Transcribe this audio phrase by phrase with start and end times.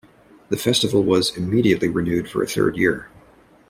[0.49, 3.09] The festival was immediately renewed for a third year.